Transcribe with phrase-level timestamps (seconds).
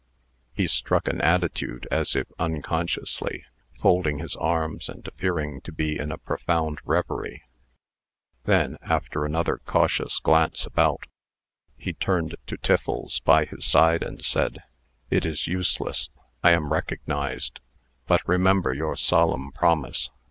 [0.55, 3.45] He struck an attitude, as if unconsciously,
[3.79, 7.43] folding his arms, and appearing to be in a profound revery.
[8.45, 11.03] Then, after another cautious glance about,
[11.77, 14.63] he turned to Tiffles, by his side, and said:
[15.11, 16.09] "It is useless.
[16.43, 17.59] I am recognized.
[18.07, 20.09] But remember your solemn promise.